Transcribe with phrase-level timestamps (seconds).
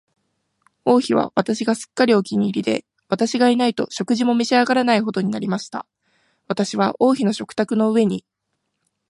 [0.83, 5.85] 王妃は私がすっかりお気に入りで、私がいないと食事も召し上らないほどになりました。
[6.47, 8.25] 私は王妃の食卓の上に、